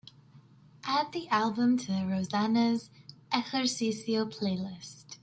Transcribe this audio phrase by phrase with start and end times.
[0.83, 2.89] Add the album to rosanna's
[3.31, 5.17] ejercicio playlist.